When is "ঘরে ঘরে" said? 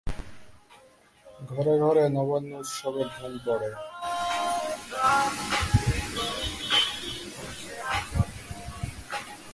1.49-2.03